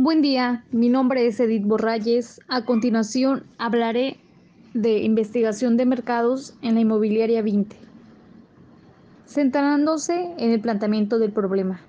[0.00, 2.40] Buen día, mi nombre es Edith Borralles.
[2.46, 4.20] A continuación hablaré
[4.72, 7.74] de investigación de mercados en la inmobiliaria 20,
[9.26, 11.80] centrándose en el planteamiento del problema.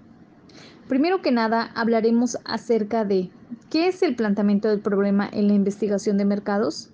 [0.88, 3.30] Primero que nada, hablaremos acerca de
[3.70, 6.89] qué es el planteamiento del problema en la investigación de mercados.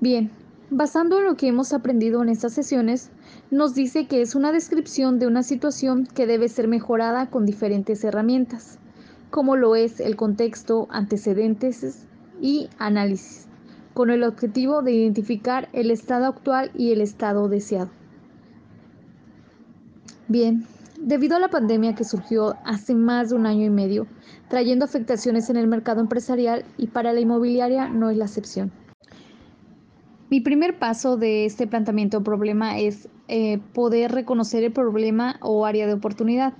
[0.00, 0.32] Bien,
[0.70, 3.10] basando en lo que hemos aprendido en estas sesiones,
[3.52, 8.02] nos dice que es una descripción de una situación que debe ser mejorada con diferentes
[8.02, 8.80] herramientas,
[9.30, 12.06] como lo es el contexto, antecedentes
[12.40, 13.46] y análisis,
[13.94, 17.90] con el objetivo de identificar el estado actual y el estado deseado.
[20.28, 20.66] Bien,
[21.00, 24.06] debido a la pandemia que surgió hace más de un año y medio,
[24.48, 28.70] trayendo afectaciones en el mercado empresarial y para la inmobiliaria no es la excepción.
[30.30, 35.64] Mi primer paso de este planteamiento de problema es eh, poder reconocer el problema o
[35.64, 36.52] área de oportunidad.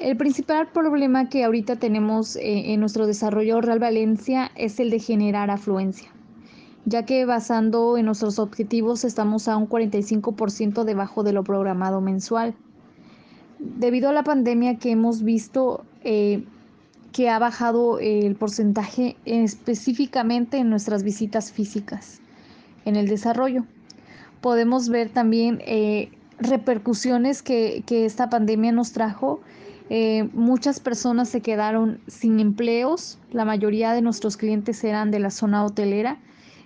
[0.00, 4.98] El principal problema que ahorita tenemos eh, en nuestro desarrollo Real Valencia es el de
[4.98, 6.10] generar afluencia,
[6.86, 12.54] ya que basando en nuestros objetivos estamos a un 45% debajo de lo programado mensual.
[13.58, 16.44] Debido a la pandemia que hemos visto eh,
[17.12, 22.20] que ha bajado el porcentaje específicamente en nuestras visitas físicas
[22.86, 23.64] en el desarrollo
[24.40, 29.40] podemos ver también eh, repercusiones que, esta pandemia nos trajo.
[29.92, 35.30] Eh, muchas personas se quedaron sin empleos, la mayoría de nuestros clientes eran de la
[35.30, 36.20] zona hotelera,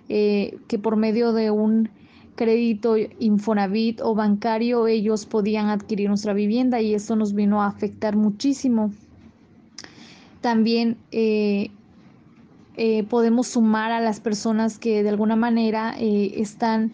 [0.09, 1.89] eh, que por medio de un
[2.35, 8.15] crédito Infonavit o bancario ellos podían adquirir nuestra vivienda y esto nos vino a afectar
[8.15, 8.91] muchísimo.
[10.41, 10.97] También
[13.09, 16.91] podemos sumar a las personas que de alguna manera están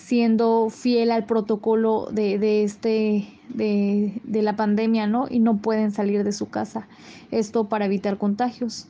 [0.00, 5.26] siendo fiel al protocolo de, este de, de, la pandemia, ¿no?
[5.30, 6.88] Y no pueden salir de su casa.
[7.30, 8.86] Esto para evitar contagios.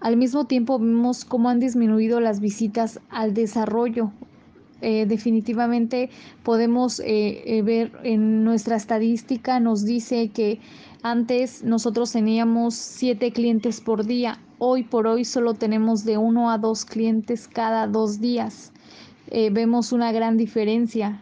[0.00, 4.12] Al mismo tiempo vimos cómo han disminuido las visitas al desarrollo.
[4.82, 6.10] Eh, definitivamente
[6.42, 10.60] podemos eh, eh, ver en nuestra estadística, nos dice que
[11.02, 16.58] antes nosotros teníamos siete clientes por día, hoy por hoy solo tenemos de uno a
[16.58, 18.70] dos clientes cada dos días.
[19.28, 21.20] Eh, vemos una gran diferencia,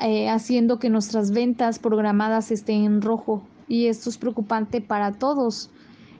[0.00, 3.42] eh, haciendo que nuestras ventas programadas estén en rojo.
[3.68, 5.70] Y esto es preocupante para todos,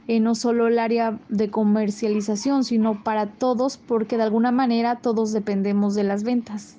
[0.07, 5.33] eh, no solo el área de comercialización, sino para todos, porque de alguna manera todos
[5.33, 6.77] dependemos de las ventas.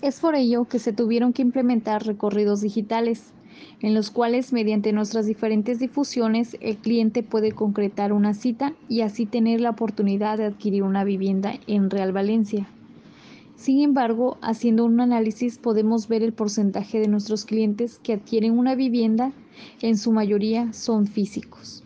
[0.00, 3.32] Es por ello que se tuvieron que implementar recorridos digitales,
[3.80, 9.26] en los cuales mediante nuestras diferentes difusiones el cliente puede concretar una cita y así
[9.26, 12.68] tener la oportunidad de adquirir una vivienda en Real Valencia.
[13.56, 18.74] Sin embargo, haciendo un análisis podemos ver el porcentaje de nuestros clientes que adquieren una
[18.74, 19.32] vivienda,
[19.80, 21.82] en su mayoría son físicos.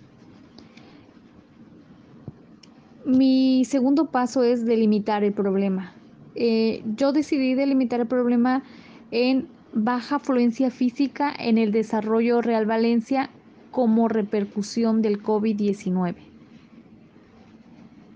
[3.04, 5.92] Mi segundo paso es delimitar el problema.
[6.34, 8.62] Eh, yo decidí delimitar el problema
[9.10, 13.30] en baja afluencia física en el desarrollo Real Valencia
[13.70, 16.16] como repercusión del COVID-19.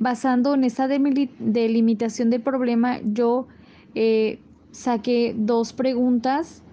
[0.02, 3.46] Basando en esa delimitación del problema, yo
[3.94, 4.40] eh,
[4.72, 6.64] saqué dos preguntas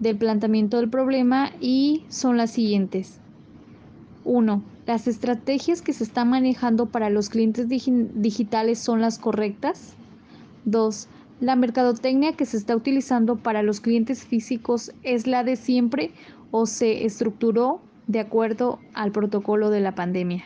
[0.00, 3.20] del planteamiento del problema y son las siguientes.
[4.24, 9.94] Uno, ¿Las estrategias que se están manejando para los clientes digitales son las correctas?
[10.64, 11.06] Dos,
[11.40, 16.10] ¿La mercadotecnia que se está utilizando para los clientes físicos es la de siempre
[16.50, 20.44] o se estructuró de acuerdo al protocolo de la pandemia?